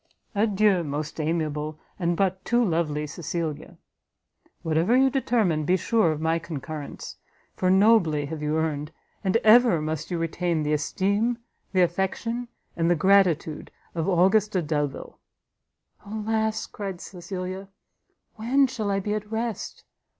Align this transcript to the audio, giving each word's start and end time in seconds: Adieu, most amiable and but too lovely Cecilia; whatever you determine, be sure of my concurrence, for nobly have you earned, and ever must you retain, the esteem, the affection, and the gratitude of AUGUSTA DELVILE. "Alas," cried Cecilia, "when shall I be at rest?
Adieu, 0.33 0.83
most 0.83 1.19
amiable 1.21 1.77
and 1.99 2.17
but 2.17 2.43
too 2.43 2.65
lovely 2.65 3.05
Cecilia; 3.05 3.77
whatever 4.63 4.97
you 4.97 5.11
determine, 5.11 5.63
be 5.63 5.77
sure 5.77 6.11
of 6.11 6.19
my 6.19 6.39
concurrence, 6.39 7.17
for 7.55 7.69
nobly 7.69 8.25
have 8.25 8.41
you 8.41 8.57
earned, 8.57 8.91
and 9.23 9.37
ever 9.43 9.79
must 9.79 10.09
you 10.09 10.17
retain, 10.17 10.63
the 10.63 10.73
esteem, 10.73 11.37
the 11.71 11.81
affection, 11.83 12.47
and 12.75 12.89
the 12.89 12.95
gratitude 12.95 13.69
of 13.93 14.07
AUGUSTA 14.09 14.63
DELVILE. 14.63 15.19
"Alas," 16.03 16.65
cried 16.65 16.99
Cecilia, 16.99 17.69
"when 18.37 18.65
shall 18.65 18.89
I 18.89 18.99
be 18.99 19.13
at 19.13 19.31
rest? 19.31 19.83